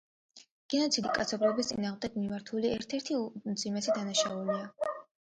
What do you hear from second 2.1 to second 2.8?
მიმართული